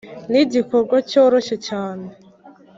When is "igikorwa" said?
0.45-0.97